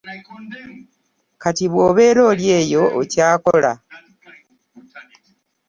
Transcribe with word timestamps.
Kati 1.41 1.65
bw’obeera 1.71 2.21
oli 2.31 2.45
eyo 2.59 2.83
okyakola. 3.01 3.71